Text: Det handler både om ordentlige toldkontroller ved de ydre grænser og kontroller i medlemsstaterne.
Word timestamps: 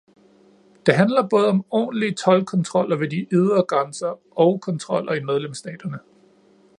Det 0.85 0.95
handler 0.95 1.27
både 1.27 1.47
om 1.47 1.65
ordentlige 1.71 2.13
toldkontroller 2.13 2.95
ved 2.97 3.09
de 3.09 3.27
ydre 3.31 3.63
grænser 3.67 4.19
og 4.31 4.61
kontroller 4.61 5.13
i 5.13 5.23
medlemsstaterne. 5.23 5.99